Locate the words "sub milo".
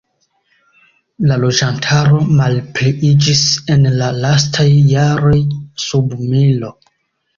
5.85-6.73